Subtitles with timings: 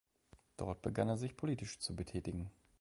[0.57, 2.49] Dort begann er sich politisch zu betätigen.